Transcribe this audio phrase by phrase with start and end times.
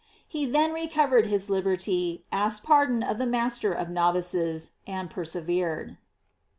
[0.27, 5.99] He then recovered his liberty, asked pardon of the master of novices, and persevered.